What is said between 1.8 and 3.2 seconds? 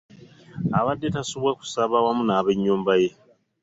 awamu n'ab'ennyumba ye